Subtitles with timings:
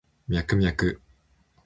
[0.27, 0.99] ミャクミャク